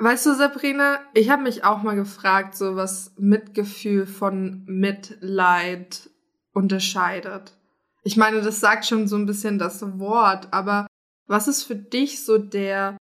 Weißt 0.00 0.26
du, 0.26 0.34
Sabrina, 0.34 1.00
ich 1.12 1.28
habe 1.28 1.42
mich 1.42 1.64
auch 1.64 1.82
mal 1.82 1.96
gefragt, 1.96 2.56
so 2.56 2.76
was 2.76 3.12
Mitgefühl 3.18 4.06
von 4.06 4.64
Mitleid 4.66 6.08
unterscheidet. 6.52 7.58
Ich 8.04 8.16
meine, 8.16 8.40
das 8.40 8.60
sagt 8.60 8.86
schon 8.86 9.08
so 9.08 9.16
ein 9.16 9.26
bisschen 9.26 9.58
das 9.58 9.98
Wort, 9.98 10.52
aber 10.52 10.86
was 11.26 11.48
ist 11.48 11.64
für 11.64 11.74
dich 11.74 12.24
so 12.24 12.38
der 12.38 12.96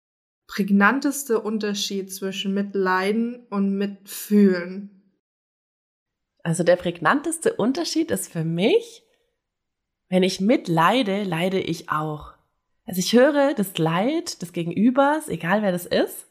prägnanteste 0.47 1.41
Unterschied 1.41 2.13
zwischen 2.13 2.53
Mitleiden 2.53 3.47
und 3.49 3.75
Mitfühlen? 3.75 5.01
Also 6.43 6.63
der 6.63 6.75
prägnanteste 6.75 7.53
Unterschied 7.53 8.11
ist 8.11 8.31
für 8.31 8.43
mich, 8.43 9.03
wenn 10.09 10.21
ich 10.21 10.39
mitleide, 10.39 11.23
leide 11.23 11.59
ich 11.59 11.89
auch. 11.89 12.33
Also 12.85 12.99
ich 12.99 13.13
höre 13.13 13.55
das 13.55 13.77
Leid 13.79 14.43
des 14.43 14.53
Gegenübers, 14.53 15.27
egal 15.27 15.63
wer 15.63 15.71
das 15.71 15.87
ist, 15.87 16.27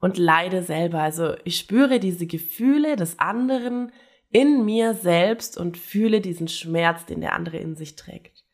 und 0.00 0.18
leide 0.18 0.62
selber. 0.62 1.02
Also 1.02 1.34
ich 1.44 1.56
spüre 1.56 2.00
diese 2.00 2.26
Gefühle 2.26 2.96
des 2.96 3.18
anderen 3.18 3.92
in 4.30 4.64
mir 4.64 4.94
selbst 4.94 5.56
und 5.56 5.76
fühle 5.76 6.20
diesen 6.20 6.48
Schmerz, 6.48 7.06
den 7.06 7.20
der 7.20 7.32
andere 7.32 7.58
in 7.58 7.74
sich 7.76 7.96
trägt. 7.96 8.44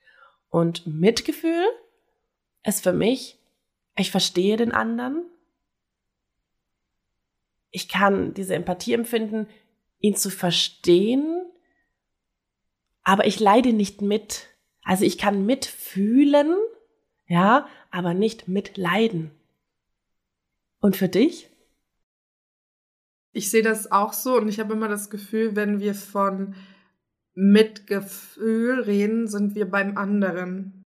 Und 0.48 0.86
Mitgefühl 0.86 1.64
ist 2.62 2.82
für 2.82 2.92
mich, 2.92 3.38
ich 3.96 4.10
verstehe 4.10 4.56
den 4.56 4.72
anderen. 4.72 5.24
Ich 7.70 7.88
kann 7.88 8.34
diese 8.34 8.54
Empathie 8.54 8.94
empfinden, 8.94 9.48
ihn 9.98 10.14
zu 10.14 10.30
verstehen, 10.30 11.44
aber 13.02 13.26
ich 13.26 13.40
leide 13.40 13.72
nicht 13.72 14.00
mit. 14.00 14.48
Also 14.82 15.04
ich 15.04 15.18
kann 15.18 15.44
mitfühlen, 15.44 16.54
ja, 17.26 17.68
aber 17.90 18.14
nicht 18.14 18.48
mitleiden. 18.48 19.32
Und 20.84 20.98
für 20.98 21.08
dich? 21.08 21.48
Ich 23.32 23.50
sehe 23.50 23.62
das 23.62 23.90
auch 23.90 24.12
so 24.12 24.36
und 24.36 24.48
ich 24.48 24.60
habe 24.60 24.74
immer 24.74 24.86
das 24.86 25.08
Gefühl, 25.08 25.56
wenn 25.56 25.80
wir 25.80 25.94
von 25.94 26.54
Mitgefühl 27.32 28.80
reden, 28.80 29.26
sind 29.26 29.54
wir 29.54 29.70
beim 29.70 29.96
anderen. 29.96 30.82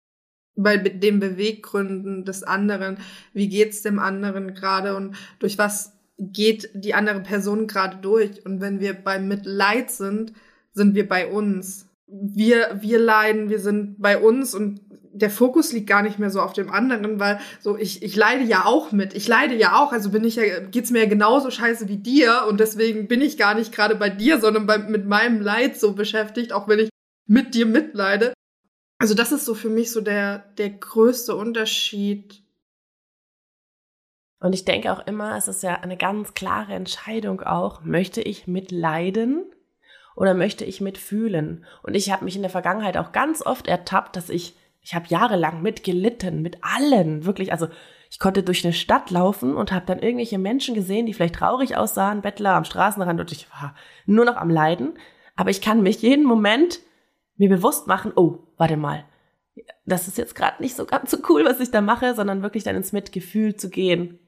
Bei 0.54 0.76
den 0.76 1.18
Beweggründen 1.18 2.26
des 2.26 2.42
anderen. 2.42 2.98
Wie 3.32 3.48
geht's 3.48 3.80
dem 3.80 3.98
anderen 3.98 4.52
gerade 4.52 4.96
und 4.96 5.16
durch 5.38 5.56
was 5.56 5.94
geht 6.18 6.68
die 6.74 6.92
andere 6.92 7.22
Person 7.22 7.66
gerade 7.66 7.96
durch? 7.96 8.44
Und 8.44 8.60
wenn 8.60 8.80
wir 8.80 8.92
beim 8.92 9.28
Mitleid 9.28 9.90
sind, 9.90 10.34
sind 10.74 10.94
wir 10.94 11.08
bei 11.08 11.26
uns. 11.26 11.88
Wir, 12.06 12.82
wir 12.82 12.98
leiden, 12.98 13.48
wir 13.48 13.60
sind 13.60 13.98
bei 13.98 14.18
uns 14.18 14.54
und 14.54 14.82
der 15.18 15.30
Fokus 15.30 15.72
liegt 15.72 15.86
gar 15.86 16.02
nicht 16.02 16.18
mehr 16.18 16.30
so 16.30 16.40
auf 16.40 16.52
dem 16.52 16.70
anderen, 16.70 17.18
weil 17.18 17.40
so 17.60 17.76
ich, 17.76 18.02
ich 18.02 18.16
leide 18.16 18.44
ja 18.44 18.64
auch 18.64 18.92
mit. 18.92 19.14
Ich 19.14 19.26
leide 19.26 19.54
ja 19.54 19.78
auch, 19.78 19.92
also 19.92 20.10
bin 20.10 20.24
ich 20.24 20.36
ja, 20.36 20.60
geht's 20.60 20.90
mir 20.90 21.00
ja 21.00 21.08
genauso 21.08 21.50
scheiße 21.50 21.88
wie 21.88 21.96
dir 21.96 22.44
und 22.48 22.60
deswegen 22.60 23.08
bin 23.08 23.20
ich 23.20 23.38
gar 23.38 23.54
nicht 23.54 23.72
gerade 23.72 23.96
bei 23.96 24.10
dir, 24.10 24.40
sondern 24.40 24.66
bei, 24.66 24.78
mit 24.78 25.06
meinem 25.06 25.40
Leid 25.40 25.78
so 25.78 25.92
beschäftigt, 25.92 26.52
auch 26.52 26.68
wenn 26.68 26.78
ich 26.78 26.88
mit 27.26 27.54
dir 27.54 27.66
mitleide. 27.66 28.32
Also 28.98 29.14
das 29.14 29.32
ist 29.32 29.44
so 29.44 29.54
für 29.54 29.70
mich 29.70 29.92
so 29.92 30.00
der, 30.00 30.38
der 30.58 30.70
größte 30.70 31.34
Unterschied. 31.34 32.42
Und 34.40 34.52
ich 34.52 34.64
denke 34.64 34.92
auch 34.92 35.06
immer, 35.06 35.36
es 35.36 35.48
ist 35.48 35.62
ja 35.62 35.76
eine 35.76 35.96
ganz 35.96 36.34
klare 36.34 36.74
Entscheidung 36.74 37.40
auch, 37.40 37.82
möchte 37.82 38.20
ich 38.20 38.46
mitleiden 38.46 39.44
oder 40.14 40.34
möchte 40.34 40.64
ich 40.64 40.80
mitfühlen? 40.80 41.64
Und 41.82 41.94
ich 41.94 42.10
habe 42.10 42.24
mich 42.24 42.36
in 42.36 42.42
der 42.42 42.50
Vergangenheit 42.50 42.96
auch 42.96 43.12
ganz 43.12 43.44
oft 43.44 43.66
ertappt, 43.66 44.16
dass 44.16 44.30
ich 44.30 44.54
ich 44.86 44.94
habe 44.94 45.06
jahrelang 45.08 45.62
mitgelitten, 45.62 46.42
mit 46.42 46.58
allen, 46.62 47.24
wirklich. 47.24 47.50
Also 47.50 47.66
ich 48.08 48.20
konnte 48.20 48.44
durch 48.44 48.64
eine 48.64 48.72
Stadt 48.72 49.10
laufen 49.10 49.56
und 49.56 49.72
habe 49.72 49.84
dann 49.84 49.98
irgendwelche 49.98 50.38
Menschen 50.38 50.76
gesehen, 50.76 51.06
die 51.06 51.12
vielleicht 51.12 51.34
traurig 51.34 51.76
aussahen, 51.76 52.22
Bettler 52.22 52.54
am 52.54 52.62
Straßenrand 52.62 53.18
und 53.18 53.32
ich 53.32 53.50
war 53.50 53.74
nur 54.06 54.24
noch 54.24 54.36
am 54.36 54.48
Leiden. 54.48 54.96
Aber 55.34 55.50
ich 55.50 55.60
kann 55.60 55.82
mich 55.82 56.02
jeden 56.02 56.24
Moment 56.24 56.78
mir 57.36 57.48
bewusst 57.48 57.88
machen, 57.88 58.12
oh, 58.14 58.38
warte 58.58 58.76
mal, 58.76 59.04
das 59.86 60.06
ist 60.06 60.18
jetzt 60.18 60.36
gerade 60.36 60.62
nicht 60.62 60.76
so 60.76 60.84
ganz 60.84 61.10
so 61.10 61.18
cool, 61.28 61.44
was 61.44 61.58
ich 61.58 61.72
da 61.72 61.80
mache, 61.80 62.14
sondern 62.14 62.42
wirklich 62.42 62.62
dann 62.62 62.76
ins 62.76 62.92
Mitgefühl 62.92 63.56
zu 63.56 63.70
gehen. 63.70 64.20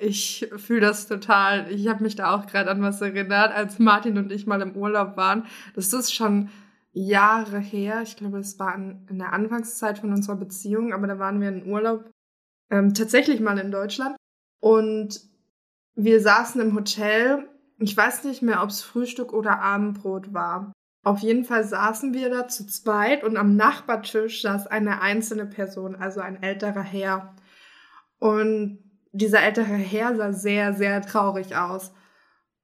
Ich 0.00 0.48
fühle 0.56 0.80
das 0.80 1.08
total. 1.08 1.70
Ich 1.70 1.88
habe 1.88 2.02
mich 2.02 2.16
da 2.16 2.34
auch 2.34 2.46
gerade 2.46 2.70
an 2.70 2.80
was 2.80 3.02
erinnert, 3.02 3.52
als 3.52 3.78
Martin 3.78 4.16
und 4.16 4.32
ich 4.32 4.46
mal 4.46 4.62
im 4.62 4.74
Urlaub 4.76 5.18
waren. 5.18 5.44
Das 5.74 5.92
ist 5.92 6.14
schon 6.14 6.48
Jahre 6.92 7.58
her. 7.58 8.02
Ich 8.02 8.16
glaube, 8.16 8.38
es 8.38 8.58
war 8.58 8.74
in 8.74 9.18
der 9.18 9.32
Anfangszeit 9.32 9.98
von 9.98 10.12
unserer 10.12 10.36
Beziehung, 10.36 10.92
aber 10.92 11.06
da 11.06 11.18
waren 11.18 11.40
wir 11.40 11.48
in 11.48 11.66
Urlaub, 11.66 12.10
ähm, 12.70 12.94
tatsächlich 12.94 13.40
mal 13.40 13.58
in 13.58 13.70
Deutschland. 13.70 14.16
Und 14.60 15.20
wir 15.94 16.20
saßen 16.20 16.60
im 16.60 16.74
Hotel. 16.74 17.48
Ich 17.78 17.96
weiß 17.96 18.24
nicht 18.24 18.42
mehr, 18.42 18.62
ob 18.62 18.70
es 18.70 18.82
Frühstück 18.82 19.32
oder 19.32 19.60
Abendbrot 19.60 20.34
war. 20.34 20.72
Auf 21.02 21.20
jeden 21.20 21.44
Fall 21.44 21.64
saßen 21.64 22.12
wir 22.12 22.28
da 22.28 22.46
zu 22.46 22.66
zweit 22.66 23.24
und 23.24 23.38
am 23.38 23.56
Nachbartisch 23.56 24.42
saß 24.42 24.66
eine 24.66 25.00
einzelne 25.00 25.46
Person, 25.46 25.96
also 25.96 26.20
ein 26.20 26.42
älterer 26.42 26.82
Herr. 26.82 27.34
Und 28.18 28.78
dieser 29.12 29.42
ältere 29.42 29.64
Herr 29.64 30.14
sah 30.14 30.32
sehr, 30.32 30.74
sehr 30.74 31.00
traurig 31.00 31.56
aus. 31.56 31.92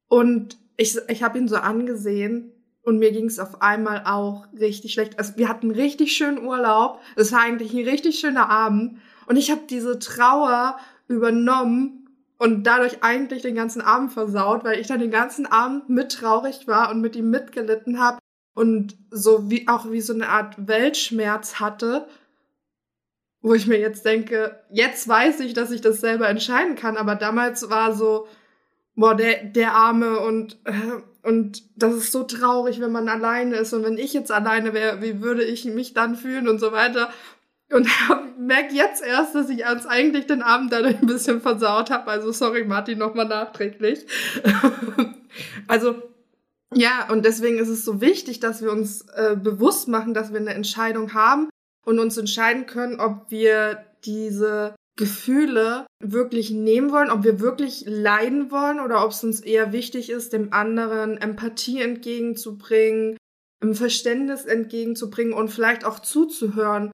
Und 0.09 0.59
ich, 0.77 0.99
ich 1.09 1.23
habe 1.23 1.39
ihn 1.39 1.49
so 1.49 1.57
angesehen 1.57 2.53
und 2.87 2.99
mir 3.01 3.11
ging 3.11 3.27
es 3.27 3.41
auf 3.41 3.63
einmal 3.63 4.05
auch 4.05 4.47
richtig 4.53 4.93
schlecht. 4.93 5.19
Also 5.19 5.37
wir 5.37 5.49
hatten 5.49 5.73
richtig 5.73 6.13
schönen 6.13 6.47
Urlaub. 6.47 7.01
Es 7.17 7.33
war 7.33 7.41
eigentlich 7.41 7.75
ein 7.75 7.85
richtig 7.85 8.21
schöner 8.21 8.49
Abend. 8.49 8.99
Und 9.27 9.37
ich 9.37 9.51
habe 9.51 9.63
diese 9.69 9.99
Trauer 9.99 10.79
übernommen 11.09 12.09
und 12.39 12.65
dadurch 12.65 13.03
eigentlich 13.03 13.43
den 13.43 13.57
ganzen 13.57 13.83
Abend 13.83 14.13
versaut, 14.13 14.63
weil 14.63 14.79
ich 14.79 14.87
dann 14.87 15.01
den 15.01 15.11
ganzen 15.11 15.47
Abend 15.47 15.89
mit 15.89 16.13
traurig 16.13 16.69
war 16.69 16.91
und 16.91 17.01
mit 17.01 17.17
ihm 17.17 17.29
mitgelitten 17.29 17.99
habe 17.99 18.19
und 18.55 18.97
so 19.11 19.51
wie 19.51 19.67
auch 19.67 19.91
wie 19.91 20.01
so 20.01 20.15
eine 20.15 20.29
Art 20.29 20.55
Weltschmerz 20.69 21.59
hatte, 21.59 22.07
wo 23.41 23.53
ich 23.55 23.67
mir 23.67 23.81
jetzt 23.81 24.05
denke, 24.05 24.61
jetzt 24.71 25.09
weiß 25.09 25.41
ich, 25.41 25.55
dass 25.55 25.73
ich 25.73 25.81
das 25.81 26.01
selber 26.01 26.29
entscheiden 26.29 26.77
kann, 26.77 26.97
aber 26.97 27.17
damals 27.17 27.69
war 27.69 27.97
so, 27.97 28.29
boah, 28.95 29.17
der, 29.17 29.43
der 29.43 29.75
Arme 29.75 30.21
und, 30.21 30.61
äh, 30.65 30.73
und 31.27 31.65
das 31.75 31.93
ist 31.95 32.13
so 32.13 32.23
traurig, 32.23 32.81
wenn 32.81 32.93
man 32.93 33.09
alleine 33.09 33.57
ist 33.57 33.73
und 33.73 33.83
wenn 33.85 33.99
ich 33.99 34.13
jetzt 34.13 34.31
alleine 34.31 34.73
wäre, 34.73 35.03
wie 35.03 35.21
würde 35.21 35.43
ich 35.43 35.65
mich 35.65 35.93
dann 35.93 36.15
fühlen 36.15 36.49
und 36.49 36.61
so 36.61 36.71
weiter. 36.71 37.11
Und 37.73 37.89
merke 38.39 38.73
jetzt 38.73 39.03
erst, 39.03 39.35
dass 39.35 39.51
ich 39.51 39.67
uns 39.67 39.87
eigentlich 39.87 40.29
den 40.29 40.41
Abend 40.41 40.73
dadurch 40.73 41.01
ein 41.03 41.07
bisschen 41.07 41.41
versaut 41.41 41.91
habe. 41.91 42.09
Also 42.09 42.31
sorry, 42.31 42.65
Martin, 42.65 42.99
nochmal 42.99 43.27
nachträglich. 43.27 44.07
also 45.67 46.01
ja, 46.73 47.09
und 47.11 47.25
deswegen 47.25 47.59
ist 47.59 47.69
es 47.69 47.85
so 47.85 48.01
wichtig, 48.01 48.39
dass 48.39 48.63
wir 48.63 48.71
uns 48.71 49.03
äh, 49.17 49.35
bewusst 49.37 49.89
machen, 49.89 50.15
dass 50.15 50.33
wir 50.33 50.39
eine 50.39 50.55
Entscheidung 50.55 51.13
haben 51.13 51.51
und 51.85 51.99
uns 51.99 52.17
entscheiden 52.17 52.67
können, 52.67 53.01
ob 53.01 53.33
wir 53.33 53.85
diese 54.05 54.77
Gefühle 54.97 55.87
wirklich 56.03 56.51
nehmen 56.51 56.91
wollen, 56.91 57.11
ob 57.11 57.23
wir 57.23 57.39
wirklich 57.41 57.85
leiden 57.87 58.51
wollen 58.51 58.81
oder 58.81 59.05
ob 59.05 59.11
es 59.11 59.23
uns 59.23 59.41
eher 59.41 59.73
wichtig 59.73 60.09
ist, 60.11 60.33
dem 60.33 60.53
anderen 60.53 61.19
Empathie 61.19 61.83
entgegenzubringen, 61.83 63.19
Verständnis 63.73 64.45
entgegenzubringen 64.45 65.35
und 65.35 65.51
vielleicht 65.51 65.85
auch 65.85 65.99
zuzuhören, 65.99 66.91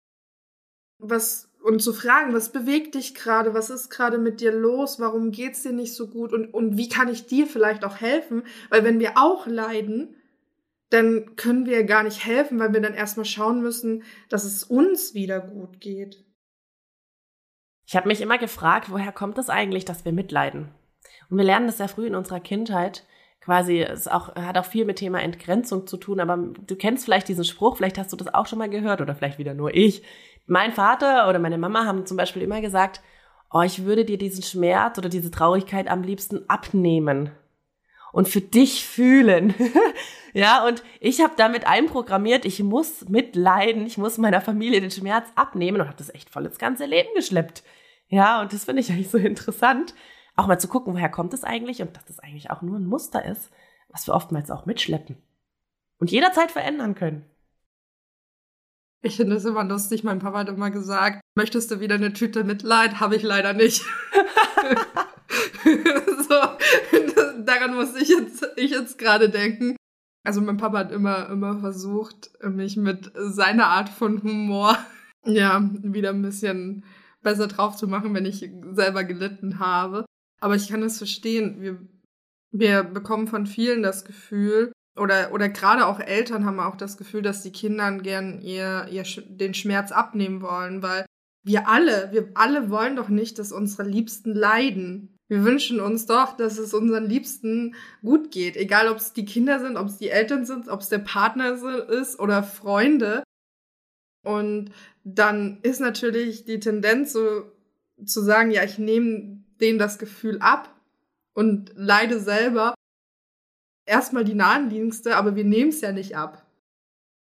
was 0.99 1.49
und 1.63 1.81
zu 1.81 1.93
fragen, 1.93 2.35
was 2.35 2.51
bewegt 2.51 2.97
dich 2.97 3.15
gerade, 3.15 3.55
was 3.55 3.71
ist 3.71 3.89
gerade 3.89 4.19
mit 4.19 4.41
dir 4.41 4.53
los, 4.53 4.99
warum 4.99 5.31
geht's 5.31 5.63
dir 5.63 5.73
nicht 5.73 5.95
so 5.95 6.09
gut 6.09 6.33
und, 6.33 6.53
und 6.53 6.77
wie 6.77 6.89
kann 6.89 7.09
ich 7.09 7.27
dir 7.27 7.47
vielleicht 7.47 7.85
auch 7.85 8.01
helfen? 8.01 8.43
Weil 8.69 8.83
wenn 8.83 8.99
wir 8.99 9.13
auch 9.17 9.47
leiden, 9.47 10.17
dann 10.91 11.37
können 11.37 11.67
wir 11.67 11.85
gar 11.85 12.03
nicht 12.03 12.25
helfen, 12.25 12.59
weil 12.59 12.73
wir 12.73 12.81
dann 12.81 12.95
erstmal 12.95 13.25
schauen 13.25 13.63
müssen, 13.63 14.03
dass 14.29 14.45
es 14.45 14.65
uns 14.65 15.15
wieder 15.15 15.41
gut 15.41 15.81
geht. 15.81 16.25
Ich 17.93 17.97
habe 17.97 18.09
mich 18.09 18.23
immer 18.23 18.39
gefragt, 18.39 18.91
woher 18.91 19.13
kommt 19.13 19.37
es 19.37 19.51
eigentlich, 19.51 19.85
dass 19.85 20.07
wir 20.07 20.13
mitleiden? 20.13 20.71
Und 21.29 21.37
wir 21.37 21.45
lernen 21.45 21.67
das 21.67 21.77
sehr 21.77 21.89
früh 21.89 22.07
in 22.07 22.15
unserer 22.15 22.41
Kindheit. 22.41 23.05
Quasi, 23.43 23.83
es 23.83 24.09
auch, 24.09 24.35
hat 24.35 24.57
auch 24.57 24.65
viel 24.65 24.87
mit 24.87 24.97
Thema 24.97 25.21
Entgrenzung 25.21 25.87
zu 25.87 25.99
tun, 25.99 26.19
aber 26.19 26.39
du 26.39 26.75
kennst 26.75 27.05
vielleicht 27.05 27.29
diesen 27.29 27.45
Spruch, 27.45 27.77
vielleicht 27.77 27.99
hast 27.99 28.11
du 28.11 28.17
das 28.17 28.33
auch 28.33 28.47
schon 28.47 28.61
mal 28.61 28.71
gehört 28.71 29.03
oder 29.03 29.15
vielleicht 29.15 29.37
wieder 29.37 29.53
nur 29.53 29.75
ich. 29.75 30.03
Mein 30.47 30.73
Vater 30.73 31.29
oder 31.29 31.39
meine 31.39 31.59
Mama 31.59 31.85
haben 31.85 32.07
zum 32.07 32.17
Beispiel 32.17 32.41
immer 32.41 32.63
gesagt, 32.63 33.03
oh, 33.51 33.61
ich 33.61 33.85
würde 33.85 34.07
dir 34.07 34.17
diesen 34.17 34.43
Schmerz 34.43 34.97
oder 34.97 35.11
diese 35.11 35.31
Traurigkeit 35.31 35.87
am 35.87 36.03
liebsten 36.03 36.49
abnehmen 36.49 37.31
und 38.11 38.27
für 38.27 38.41
dich 38.41 38.87
fühlen. 38.87 39.55
ja, 40.33 40.67
und 40.67 40.83
ich 40.99 41.21
habe 41.21 41.35
damit 41.37 41.67
einprogrammiert, 41.67 42.47
ich 42.47 42.63
muss 42.63 43.07
mitleiden, 43.11 43.85
ich 43.85 43.99
muss 43.99 44.17
meiner 44.17 44.41
Familie 44.41 44.81
den 44.81 44.91
Schmerz 44.91 45.29
abnehmen 45.35 45.83
und 45.83 45.89
habe 45.89 45.99
das 45.99 46.15
echt 46.15 46.31
voll 46.31 46.47
ins 46.47 46.57
ganze 46.57 46.87
Leben 46.87 47.11
geschleppt. 47.15 47.63
Ja, 48.13 48.43
und 48.43 48.53
das 48.53 48.65
finde 48.65 48.83
ich 48.83 48.93
eigentlich 48.93 49.11
so 49.11 49.17
interessant, 49.17 49.95
auch 50.37 50.47
mal 50.47 50.61
zu 50.61 50.69
gucken, 50.69 50.93
woher 50.93 51.09
kommt 51.09 51.33
es 51.33 51.45
eigentlich 51.45 51.81
und 51.81 51.97
dass 51.97 52.05
das 52.05 52.19
eigentlich 52.19 52.51
auch 52.51 52.61
nur 52.61 52.79
ein 52.79 52.85
Muster 52.85 53.25
ist, 53.25 53.51
was 53.89 54.07
wir 54.07 54.13
oftmals 54.13 54.51
auch 54.51 54.67
mitschleppen 54.67 55.17
und 55.99 56.11
jederzeit 56.11 56.51
verändern 56.51 56.95
können. 56.95 57.25
Ich 59.01 59.17
finde 59.17 59.37
es 59.37 59.47
immer 59.47 59.65
lustig. 59.65 60.05
Mein 60.05 60.19
Papa 60.19 60.41
hat 60.41 60.51
immer 60.51 60.71
gesagt, 60.71 61.23
möchtest 61.35 61.71
du 61.71 61.81
wieder 61.81 61.95
eine 61.95 62.13
Tüte 62.13 62.45
Mitleid? 62.45 63.01
Habe 63.01 63.17
ich 63.17 63.23
leider 63.23 63.55
nicht. 63.55 63.83
so, 65.65 66.35
daran 67.45 67.75
muss 67.75 67.97
ich 67.97 68.11
jetzt, 68.11 68.47
ich 68.57 68.73
jetzt 68.73 68.99
gerade 68.99 69.31
denken. 69.31 69.75
Also 70.23 70.43
mein 70.43 70.59
Papa 70.59 70.79
hat 70.79 70.93
immer, 70.93 71.31
immer 71.31 71.61
versucht, 71.61 72.31
mich 72.43 72.77
mit 72.77 73.11
seiner 73.15 73.69
Art 73.69 73.89
von 73.89 74.23
Humor, 74.23 74.77
ja, 75.25 75.69
wieder 75.83 76.11
ein 76.11 76.23
bisschen 76.23 76.85
besser 77.23 77.47
drauf 77.47 77.77
zu 77.77 77.87
machen, 77.87 78.15
wenn 78.15 78.27
ich 78.27 78.51
selber 78.73 79.05
gelitten 79.05 79.59
habe. 79.59 80.05
Aber 80.41 80.57
ich 80.57 80.69
kann 80.69 80.83
es 80.83 80.99
verstehen. 80.99 81.61
Wir, 81.61 81.79
wir 82.51 82.83
bekommen 82.83 83.29
von 83.29 83.47
vielen 83.47 83.83
das 83.83 84.05
Gefühl, 84.05 84.73
oder, 84.97 85.33
oder 85.33 85.49
gerade 85.49 85.87
auch 85.87 86.01
Eltern 86.01 86.45
haben 86.45 86.61
auch 86.61 86.77
das 86.77 86.97
Gefühl, 86.97 87.23
dass 87.23 87.43
die 87.43 87.53
Kindern 87.53 88.03
gern 88.03 88.41
ihr, 88.43 88.89
ihr, 88.91 89.05
den 89.27 89.55
Schmerz 89.55 89.91
abnehmen 89.91 90.43
wollen, 90.43 90.83
weil 90.83 91.07
wir 91.45 91.69
alle, 91.69 92.11
wir 92.13 92.31
alle 92.35 92.71
wollen 92.71 92.97
doch 92.97 93.09
nicht, 93.09 93.39
dass 93.39 93.53
unsere 93.53 93.89
Liebsten 93.89 94.35
leiden. 94.35 95.17
Wir 95.29 95.45
wünschen 95.45 95.81
uns 95.81 96.07
doch, 96.07 96.37
dass 96.37 96.59
es 96.59 96.75
unseren 96.75 97.07
Liebsten 97.07 97.75
gut 98.03 98.31
geht. 98.31 98.57
Egal, 98.57 98.89
ob 98.89 98.99
es 98.99 99.15
die 99.15 99.25
Kinder 99.25 99.61
sind, 99.61 99.77
ob 99.77 99.87
es 99.87 99.97
die 99.97 100.11
Eltern 100.11 100.45
sind, 100.45 100.69
ob 100.69 100.81
es 100.81 100.91
der 100.91 100.99
Partner 100.99 101.55
ist 101.89 102.21
oder 102.21 102.43
Freunde. 102.43 103.23
Und 104.25 104.71
dann 105.05 105.59
ist 105.63 105.81
natürlich 105.81 106.45
die 106.45 106.61
Tendenz 106.61 107.13
so 107.13 107.45
zu 108.05 108.21
sagen, 108.21 108.51
ja, 108.51 108.63
ich 108.65 108.79
nehme 108.79 109.43
denen 109.61 109.79
das 109.79 109.99
Gefühl 109.99 110.39
ab 110.41 110.75
und 111.35 111.73
leide 111.75 112.21
selber 112.21 112.75
erstmal 113.85 114.25
die 114.25 114.35
nahenliegendste, 114.35 115.17
aber 115.17 115.37
wir 115.37 115.45
nehmen 115.45 115.71
es 115.71 115.81
ja 115.81 115.93
nicht 115.93 116.17
ab. 116.17 116.47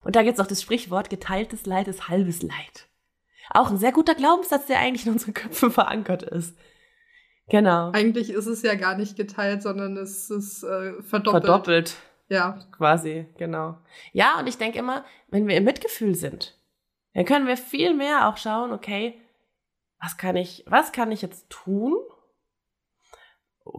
Und 0.01 0.15
da 0.15 0.23
gibt 0.23 0.37
es 0.37 0.43
auch 0.43 0.47
das 0.47 0.61
Sprichwort, 0.61 1.09
geteiltes 1.09 1.65
Leid 1.65 1.87
ist 1.87 2.09
halbes 2.09 2.41
Leid. 2.41 2.89
Auch 3.49 3.71
ein 3.71 3.77
sehr 3.77 3.91
guter 3.91 4.15
Glaubenssatz, 4.15 4.65
der 4.65 4.79
eigentlich 4.79 5.05
in 5.05 5.13
unseren 5.13 5.33
Köpfen 5.33 5.71
verankert 5.71 6.23
ist. 6.23 6.57
Genau. 7.49 7.91
Eigentlich 7.91 8.29
ist 8.29 8.47
es 8.47 8.61
ja 8.61 8.75
gar 8.75 8.95
nicht 8.95 9.15
geteilt, 9.15 9.61
sondern 9.61 9.97
es 9.97 10.29
ist 10.29 10.63
äh, 10.63 11.01
verdoppelt. 11.03 11.45
Verdoppelt. 11.45 11.95
Ja. 12.29 12.59
Quasi, 12.71 13.27
genau. 13.37 13.77
Ja, 14.11 14.39
und 14.39 14.47
ich 14.47 14.57
denke 14.57 14.79
immer, 14.79 15.05
wenn 15.29 15.47
wir 15.47 15.57
im 15.57 15.65
Mitgefühl 15.65 16.15
sind, 16.15 16.57
dann 17.13 17.25
können 17.25 17.47
wir 17.47 17.57
viel 17.57 17.93
mehr 17.93 18.27
auch 18.27 18.37
schauen, 18.37 18.71
okay, 18.71 19.19
was 19.99 20.17
kann 20.17 20.35
ich, 20.35 20.63
was 20.67 20.91
kann 20.91 21.11
ich 21.11 21.21
jetzt 21.21 21.49
tun, 21.49 21.95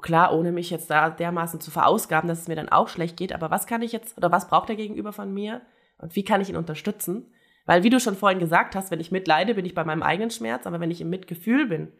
klar, 0.01 0.35
ohne 0.35 0.53
mich 0.53 0.71
jetzt 0.71 0.91
da 0.91 1.11
dermaßen 1.11 1.61
zu 1.61 1.71
verausgaben, 1.71 2.29
dass 2.29 2.41
es 2.41 2.49
mir 2.49 2.57
dann 2.57 2.69
auch 2.69 2.89
schlecht 2.89 3.17
geht, 3.17 3.33
aber 3.33 3.51
was 3.51 3.67
kann 3.67 3.83
ich 3.83 3.93
jetzt 3.93 4.17
oder 4.17 4.33
was 4.33 4.49
braucht 4.49 4.69
der 4.69 4.77
Gegenüber 4.77 5.13
von 5.13 5.33
mir 5.33 5.61
und 5.99 6.17
wie 6.17 6.25
kann 6.25 6.41
ich 6.41 6.49
ihn 6.49 6.57
unterstützen? 6.57 7.33
Weil, 7.67 7.83
wie 7.83 7.91
du 7.91 7.99
schon 7.99 8.17
vorhin 8.17 8.39
gesagt 8.39 8.77
hast, 8.77 8.91
wenn 8.91 9.01
ich 9.01 9.11
mitleide, 9.11 9.55
bin 9.55 9.65
ich 9.65 9.75
bei 9.75 9.85
meinem 9.85 10.03
eigenen 10.03 10.31
Schmerz, 10.31 10.67
aber 10.67 10.81
wenn 10.81 10.91
ich 10.91 11.01
im 11.01 11.11
Mitgefühl 11.11 11.67
bin, 11.67 11.93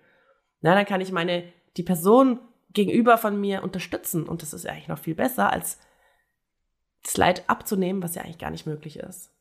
na, 0.61 0.75
dann 0.75 0.85
kann 0.85 1.01
ich 1.01 1.13
meine, 1.13 1.45
die 1.77 1.83
Person 1.83 2.39
gegenüber 2.71 3.19
von 3.19 3.41
mir 3.41 3.63
unterstützen 3.63 4.29
und 4.29 4.43
das 4.43 4.53
ist 4.53 4.67
eigentlich 4.67 4.89
noch 4.89 4.99
viel 4.99 5.15
besser, 5.15 5.51
als 5.51 5.79
das 7.03 7.17
Leid 7.17 7.45
abzunehmen, 7.49 8.03
was 8.03 8.15
ja 8.15 8.23
eigentlich 8.23 8.39
gar 8.39 8.51
nicht 8.51 8.67
möglich 8.67 8.99
ist. 8.99 9.34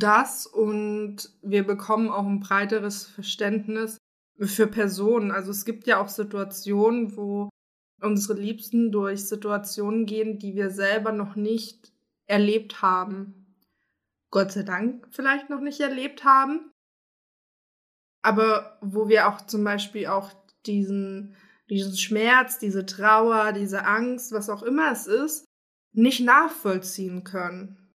Das 0.00 0.46
und 0.46 1.30
wir 1.42 1.66
bekommen 1.66 2.10
auch 2.10 2.26
ein 2.26 2.40
breiteres 2.40 3.04
Verständnis 3.04 3.98
für 4.38 4.66
Personen. 4.66 5.30
Also 5.30 5.50
es 5.50 5.64
gibt 5.64 5.86
ja 5.86 6.00
auch 6.00 6.08
Situationen, 6.08 7.16
wo 7.16 7.50
unsere 8.00 8.38
Liebsten 8.38 8.90
durch 8.90 9.26
Situationen 9.26 10.06
gehen, 10.06 10.38
die 10.38 10.54
wir 10.54 10.70
selber 10.70 11.12
noch 11.12 11.36
nicht 11.36 11.92
erlebt 12.26 12.82
haben. 12.82 13.54
Gott 14.30 14.52
sei 14.52 14.62
Dank 14.62 15.06
vielleicht 15.10 15.50
noch 15.50 15.60
nicht 15.60 15.80
erlebt 15.80 16.24
haben. 16.24 16.70
Aber 18.22 18.78
wo 18.80 19.08
wir 19.08 19.28
auch 19.28 19.40
zum 19.46 19.64
Beispiel 19.64 20.06
auch 20.06 20.32
diesen, 20.66 21.36
diesen 21.68 21.96
Schmerz, 21.96 22.58
diese 22.58 22.86
Trauer, 22.86 23.52
diese 23.52 23.84
Angst, 23.84 24.32
was 24.32 24.50
auch 24.50 24.62
immer 24.62 24.92
es 24.92 25.06
ist, 25.06 25.44
nicht 25.92 26.20
nachvollziehen 26.20 27.24
können. 27.24 27.92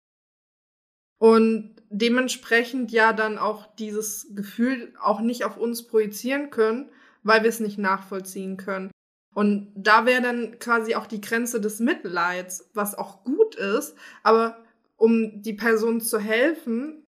Und 1.19 1.80
dementsprechend 1.91 2.93
ja 2.93 3.13
dann 3.13 3.37
auch 3.37 3.75
dieses 3.75 4.29
Gefühl 4.35 4.95
auch 5.01 5.21
nicht 5.21 5.45
auf 5.45 5.57
uns 5.57 5.87
projizieren 5.87 6.51
können, 6.51 6.89
weil 7.23 7.43
wir 7.43 7.51
es 7.51 7.61
nicht 7.61 7.79
nachvollziehen 7.79 8.57
können. 8.57 8.91
Und 9.35 9.73
da 9.75 10.07
wäre 10.07 10.23
dann 10.23 10.59
quasi 10.59 10.95
auch 10.95 11.07
die 11.07 11.21
Grenze 11.21 11.61
des 11.61 11.81
Mitleids, 11.81 12.71
was 12.75 12.97
auch 12.97 13.25
gut 13.25 13.57
ist, 13.57 13.95
aber 14.23 14.65
um 14.97 15.43
die 15.43 15.53
Person 15.53 16.01
zu 16.01 16.19
helfen, 16.19 17.05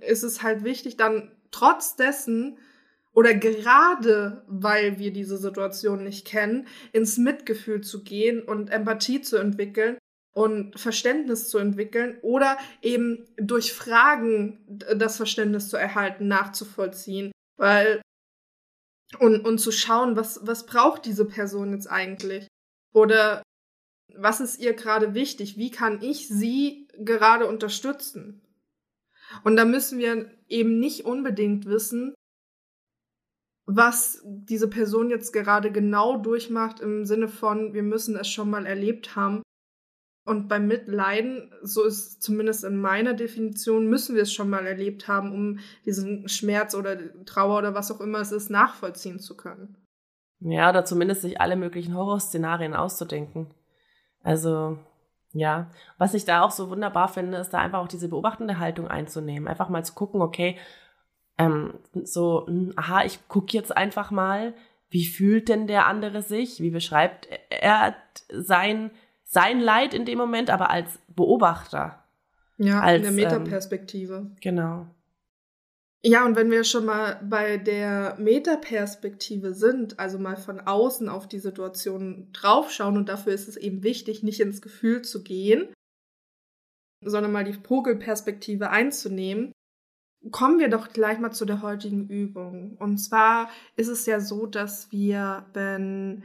ist 0.00 0.22
es 0.22 0.42
halt 0.42 0.64
wichtig, 0.64 0.96
dann 0.96 1.32
trotz 1.50 1.96
dessen 1.96 2.58
oder 3.12 3.34
gerade 3.34 4.44
weil 4.48 4.98
wir 4.98 5.12
diese 5.12 5.36
Situation 5.36 6.02
nicht 6.02 6.26
kennen, 6.26 6.66
ins 6.92 7.16
Mitgefühl 7.16 7.80
zu 7.80 8.02
gehen 8.02 8.42
und 8.42 8.70
Empathie 8.70 9.20
zu 9.20 9.36
entwickeln 9.36 9.98
und 10.34 10.78
Verständnis 10.78 11.48
zu 11.48 11.58
entwickeln 11.58 12.18
oder 12.22 12.58
eben 12.82 13.26
durch 13.36 13.72
Fragen 13.72 14.58
das 14.68 15.16
Verständnis 15.16 15.68
zu 15.68 15.76
erhalten, 15.76 16.28
nachzuvollziehen, 16.28 17.32
weil 17.56 18.02
und, 19.18 19.44
und 19.46 19.58
zu 19.58 19.70
schauen, 19.70 20.16
was, 20.16 20.40
was 20.44 20.66
braucht 20.66 21.04
diese 21.04 21.24
Person 21.24 21.72
jetzt 21.72 21.86
eigentlich? 21.86 22.48
Oder 22.92 23.42
was 24.16 24.40
ist 24.40 24.60
ihr 24.60 24.74
gerade 24.74 25.14
wichtig? 25.14 25.56
Wie 25.56 25.70
kann 25.70 26.02
ich 26.02 26.28
sie 26.28 26.88
gerade 26.98 27.46
unterstützen? 27.46 28.42
Und 29.44 29.56
da 29.56 29.64
müssen 29.64 29.98
wir 29.98 30.30
eben 30.48 30.78
nicht 30.78 31.04
unbedingt 31.04 31.66
wissen, 31.66 32.14
was 33.66 34.20
diese 34.24 34.68
Person 34.68 35.10
jetzt 35.10 35.32
gerade 35.32 35.72
genau 35.72 36.18
durchmacht 36.18 36.80
im 36.80 37.06
Sinne 37.06 37.28
von, 37.28 37.72
wir 37.72 37.82
müssen 37.82 38.16
es 38.16 38.28
schon 38.28 38.50
mal 38.50 38.66
erlebt 38.66 39.16
haben, 39.16 39.42
und 40.24 40.48
beim 40.48 40.66
Mitleiden, 40.66 41.52
so 41.62 41.84
ist 41.84 42.22
zumindest 42.22 42.64
in 42.64 42.80
meiner 42.80 43.12
Definition, 43.12 43.88
müssen 43.88 44.14
wir 44.14 44.22
es 44.22 44.32
schon 44.32 44.48
mal 44.48 44.66
erlebt 44.66 45.06
haben, 45.06 45.32
um 45.32 45.58
diesen 45.84 46.28
Schmerz 46.28 46.74
oder 46.74 46.96
Trauer 47.26 47.58
oder 47.58 47.74
was 47.74 47.90
auch 47.90 48.00
immer 48.00 48.20
es 48.20 48.32
ist, 48.32 48.50
nachvollziehen 48.50 49.20
zu 49.20 49.36
können. 49.36 49.76
Ja, 50.40 50.70
oder 50.70 50.84
zumindest 50.84 51.22
sich 51.22 51.40
alle 51.40 51.56
möglichen 51.56 51.94
Horrorszenarien 51.94 52.74
auszudenken. 52.74 53.52
Also, 54.22 54.78
ja. 55.32 55.70
Was 55.98 56.14
ich 56.14 56.24
da 56.24 56.42
auch 56.42 56.50
so 56.50 56.70
wunderbar 56.70 57.08
finde, 57.08 57.38
ist 57.38 57.50
da 57.50 57.58
einfach 57.58 57.80
auch 57.80 57.88
diese 57.88 58.08
beobachtende 58.08 58.58
Haltung 58.58 58.88
einzunehmen. 58.88 59.46
Einfach 59.46 59.68
mal 59.68 59.84
zu 59.84 59.94
gucken, 59.94 60.22
okay, 60.22 60.58
ähm, 61.36 61.74
so, 61.92 62.46
hm, 62.46 62.72
aha, 62.76 63.04
ich 63.04 63.28
gucke 63.28 63.52
jetzt 63.52 63.76
einfach 63.76 64.10
mal, 64.10 64.54
wie 64.88 65.06
fühlt 65.06 65.48
denn 65.48 65.66
der 65.66 65.86
andere 65.86 66.22
sich? 66.22 66.60
Wie 66.60 66.70
beschreibt 66.70 67.28
er 67.50 67.96
sein 68.30 68.90
sein 69.34 69.60
Leid 69.60 69.92
in 69.92 70.06
dem 70.06 70.16
Moment, 70.16 70.48
aber 70.48 70.70
als 70.70 70.98
Beobachter. 71.08 72.02
Ja, 72.56 72.80
als, 72.80 72.98
in 72.98 73.02
der 73.02 73.12
Metaperspektive. 73.12 74.14
Ähm, 74.14 74.36
genau. 74.40 74.86
Ja, 76.06 76.24
und 76.24 76.36
wenn 76.36 76.50
wir 76.50 76.64
schon 76.64 76.84
mal 76.84 77.20
bei 77.28 77.56
der 77.56 78.16
Metaperspektive 78.18 79.54
sind, 79.54 79.98
also 79.98 80.18
mal 80.18 80.36
von 80.36 80.60
außen 80.60 81.08
auf 81.08 81.26
die 81.26 81.38
Situation 81.40 82.28
draufschauen, 82.32 82.96
und 82.96 83.08
dafür 83.08 83.32
ist 83.32 83.48
es 83.48 83.56
eben 83.56 83.82
wichtig, 83.82 84.22
nicht 84.22 84.40
ins 84.40 84.62
Gefühl 84.62 85.02
zu 85.02 85.22
gehen, 85.22 85.68
sondern 87.00 87.32
mal 87.32 87.44
die 87.44 87.54
Vogelperspektive 87.54 88.70
einzunehmen, 88.70 89.52
kommen 90.30 90.58
wir 90.58 90.68
doch 90.68 90.90
gleich 90.90 91.18
mal 91.18 91.32
zu 91.32 91.44
der 91.44 91.60
heutigen 91.60 92.08
Übung. 92.08 92.76
Und 92.78 92.98
zwar 92.98 93.50
ist 93.76 93.88
es 93.88 94.06
ja 94.06 94.20
so, 94.20 94.46
dass 94.46 94.92
wir, 94.92 95.46
wenn 95.54 96.22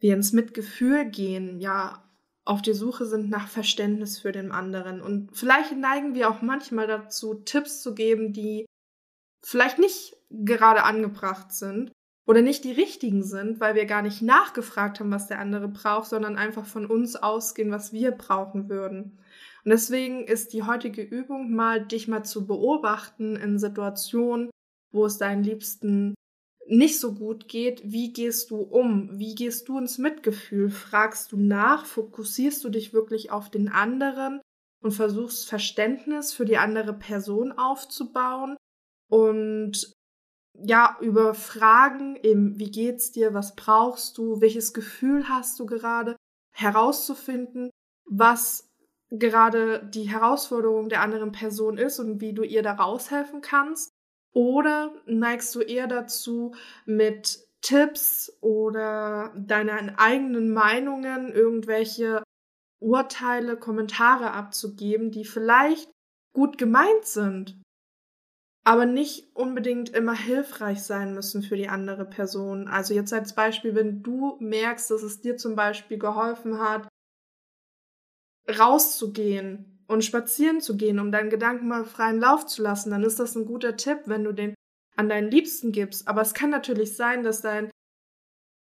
wir 0.00 0.14
ins 0.14 0.32
Mitgefühl 0.32 1.04
gehen, 1.04 1.60
ja, 1.60 2.02
auf 2.44 2.62
die 2.62 2.72
Suche 2.72 3.06
sind 3.06 3.30
nach 3.30 3.48
Verständnis 3.48 4.18
für 4.18 4.32
den 4.32 4.50
anderen. 4.50 5.00
Und 5.00 5.36
vielleicht 5.36 5.76
neigen 5.76 6.14
wir 6.14 6.30
auch 6.30 6.42
manchmal 6.42 6.86
dazu, 6.86 7.34
Tipps 7.34 7.82
zu 7.82 7.94
geben, 7.94 8.32
die 8.32 8.66
vielleicht 9.42 9.78
nicht 9.78 10.16
gerade 10.30 10.84
angebracht 10.84 11.52
sind 11.52 11.92
oder 12.26 12.42
nicht 12.42 12.64
die 12.64 12.72
richtigen 12.72 13.22
sind, 13.22 13.60
weil 13.60 13.74
wir 13.74 13.86
gar 13.86 14.02
nicht 14.02 14.22
nachgefragt 14.22 15.00
haben, 15.00 15.10
was 15.10 15.28
der 15.28 15.38
andere 15.38 15.68
braucht, 15.68 16.08
sondern 16.08 16.36
einfach 16.36 16.64
von 16.64 16.86
uns 16.86 17.16
ausgehen, 17.16 17.70
was 17.70 17.92
wir 17.92 18.10
brauchen 18.12 18.68
würden. 18.68 19.18
Und 19.64 19.70
deswegen 19.70 20.24
ist 20.24 20.52
die 20.52 20.62
heutige 20.62 21.02
Übung 21.02 21.52
mal, 21.52 21.84
dich 21.84 22.08
mal 22.08 22.24
zu 22.24 22.46
beobachten 22.46 23.36
in 23.36 23.58
Situationen, 23.58 24.50
wo 24.92 25.04
es 25.04 25.18
deinen 25.18 25.44
Liebsten 25.44 26.14
nicht 26.70 27.00
so 27.00 27.14
gut 27.14 27.48
geht, 27.48 27.82
wie 27.84 28.12
gehst 28.12 28.50
du 28.50 28.58
um? 28.58 29.18
Wie 29.18 29.34
gehst 29.34 29.68
du 29.68 29.78
ins 29.78 29.98
Mitgefühl? 29.98 30.70
Fragst 30.70 31.32
du 31.32 31.36
nach? 31.36 31.84
Fokussierst 31.84 32.62
du 32.62 32.68
dich 32.68 32.92
wirklich 32.92 33.32
auf 33.32 33.50
den 33.50 33.68
anderen 33.68 34.40
und 34.80 34.92
versuchst 34.92 35.48
Verständnis 35.48 36.32
für 36.32 36.44
die 36.44 36.58
andere 36.58 36.92
Person 36.92 37.50
aufzubauen? 37.52 38.56
Und 39.10 39.92
ja, 40.54 40.96
über 41.00 41.34
Fragen, 41.34 42.16
eben, 42.22 42.58
wie 42.58 42.70
geht's 42.70 43.10
dir, 43.10 43.34
was 43.34 43.56
brauchst 43.56 44.16
du, 44.16 44.40
welches 44.40 44.72
Gefühl 44.72 45.28
hast 45.28 45.58
du 45.58 45.66
gerade, 45.66 46.14
herauszufinden, 46.52 47.70
was 48.04 48.68
gerade 49.10 49.84
die 49.92 50.08
Herausforderung 50.08 50.88
der 50.88 51.00
anderen 51.00 51.32
Person 51.32 51.78
ist 51.78 51.98
und 51.98 52.20
wie 52.20 52.32
du 52.32 52.44
ihr 52.44 52.62
da 52.62 52.74
raushelfen 52.74 53.40
kannst. 53.40 53.90
Oder 54.32 54.94
neigst 55.06 55.54
du 55.54 55.60
eher 55.60 55.86
dazu, 55.86 56.54
mit 56.86 57.46
Tipps 57.62 58.32
oder 58.40 59.34
deinen 59.36 59.96
eigenen 59.96 60.52
Meinungen 60.52 61.32
irgendwelche 61.32 62.22
Urteile, 62.80 63.56
Kommentare 63.58 64.32
abzugeben, 64.32 65.10
die 65.10 65.24
vielleicht 65.24 65.90
gut 66.32 66.56
gemeint 66.58 67.04
sind, 67.04 67.60
aber 68.64 68.86
nicht 68.86 69.34
unbedingt 69.34 69.90
immer 69.90 70.14
hilfreich 70.14 70.82
sein 70.82 71.14
müssen 71.14 71.42
für 71.42 71.56
die 71.56 71.68
andere 71.68 72.04
Person. 72.04 72.68
Also 72.68 72.94
jetzt 72.94 73.12
als 73.12 73.34
Beispiel, 73.34 73.74
wenn 73.74 74.02
du 74.02 74.36
merkst, 74.40 74.90
dass 74.90 75.02
es 75.02 75.20
dir 75.20 75.36
zum 75.36 75.56
Beispiel 75.56 75.98
geholfen 75.98 76.58
hat, 76.60 76.88
rauszugehen 78.58 79.79
und 79.90 80.04
spazieren 80.04 80.60
zu 80.60 80.76
gehen, 80.76 81.00
um 81.00 81.10
deinen 81.10 81.30
Gedanken 81.30 81.66
mal 81.66 81.84
freien 81.84 82.20
Lauf 82.20 82.46
zu 82.46 82.62
lassen, 82.62 82.90
dann 82.90 83.02
ist 83.02 83.18
das 83.18 83.34
ein 83.34 83.44
guter 83.44 83.76
Tipp, 83.76 84.02
wenn 84.06 84.24
du 84.24 84.32
den 84.32 84.54
an 84.96 85.08
deinen 85.08 85.30
Liebsten 85.30 85.72
gibst. 85.72 86.06
Aber 86.06 86.20
es 86.20 86.32
kann 86.32 86.50
natürlich 86.50 86.96
sein, 86.96 87.24
dass 87.24 87.42
dein, 87.42 87.70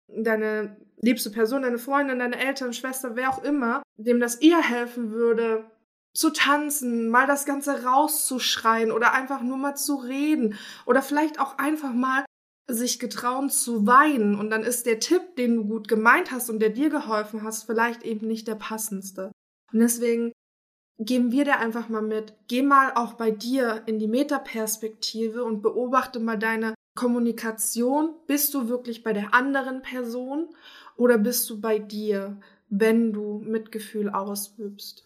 deine 0.07 0.75
liebste 0.98 1.29
Person, 1.29 1.62
deine 1.62 1.77
Freundin, 1.77 2.19
deine 2.19 2.38
Eltern, 2.38 2.74
Schwester, 2.74 3.15
wer 3.15 3.29
auch 3.29 3.43
immer, 3.43 3.81
dem 3.98 4.19
das 4.19 4.36
eher 4.36 4.62
helfen 4.62 5.12
würde, 5.12 5.72
zu 6.13 6.31
tanzen, 6.31 7.10
mal 7.10 7.27
das 7.27 7.45
Ganze 7.45 7.84
rauszuschreien 7.84 8.91
oder 8.91 9.13
einfach 9.13 9.41
nur 9.41 9.57
mal 9.57 9.75
zu 9.75 9.95
reden 9.95 10.55
oder 10.86 11.01
vielleicht 11.01 11.39
auch 11.39 11.57
einfach 11.57 11.93
mal 11.93 12.25
sich 12.67 13.00
getrauen 13.00 13.50
zu 13.50 13.86
weinen 13.86 14.36
und 14.36 14.50
dann 14.50 14.63
ist 14.63 14.86
der 14.86 15.00
Tipp, 15.00 15.36
den 15.38 15.55
du 15.55 15.65
gut 15.65 15.88
gemeint 15.88 16.31
hast 16.31 16.50
und 16.50 16.60
der 16.60 16.69
dir 16.69 16.89
geholfen 16.89 17.43
hast, 17.43 17.63
vielleicht 17.63 18.03
eben 18.03 18.27
nicht 18.27 18.48
der 18.48 18.55
passendste. 18.55 19.31
Und 19.72 19.79
deswegen 19.79 20.31
geben 21.00 21.32
wir 21.32 21.44
dir 21.44 21.60
einfach 21.60 21.90
mal 21.90 22.02
mit, 22.02 22.34
geh 22.48 22.62
mal 22.62 22.94
auch 22.96 23.14
bei 23.14 23.32
dir 23.32 23.84
in 23.86 24.00
die 24.00 24.08
Metaperspektive 24.08 25.44
und 25.44 25.62
beobachte 25.62 26.20
mal 26.20 26.38
deine 26.38 26.74
Kommunikation. 26.96 28.16
Bist 28.28 28.54
du 28.54 28.70
wirklich 28.70 29.04
bei 29.04 29.14
der 29.14 29.34
anderen 29.34 29.82
Person 29.82 30.48
oder 30.96 31.18
bist 31.18 31.50
du 31.50 31.60
bei 31.60 31.80
dir, 31.80 32.38
wenn 32.70 33.12
du 33.12 33.40
Mitgefühl 33.40 34.10
ausübst? 34.10 35.06